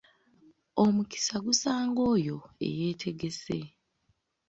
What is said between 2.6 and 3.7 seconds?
eyeetegese.